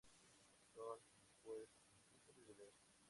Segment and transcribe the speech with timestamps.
[0.73, 0.97] Son,
[1.43, 1.69] pues,
[2.25, 2.73] difíciles de leer.